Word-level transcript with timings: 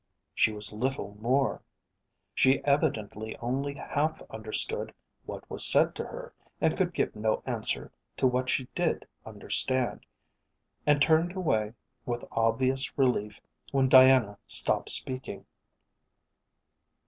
She 0.33 0.51
was 0.51 0.73
little 0.73 1.15
more. 1.19 1.61
She 2.33 2.63
evidently 2.63 3.37
only 3.37 3.75
half 3.75 4.19
understood 4.31 4.95
what 5.27 5.47
was 5.47 5.63
said 5.63 5.93
to 5.93 6.05
her 6.05 6.33
and 6.59 6.75
could 6.75 6.95
give 6.95 7.15
no 7.15 7.43
answer 7.45 7.91
to 8.17 8.25
what 8.25 8.49
she 8.49 8.65
did 8.73 9.07
understand, 9.27 10.07
and 10.87 11.03
turned 11.03 11.35
away 11.35 11.75
with 12.03 12.25
obvious 12.31 12.97
relief 12.97 13.41
when 13.71 13.87
Diana 13.89 14.39
stopped 14.47 14.89
speaking. 14.89 15.45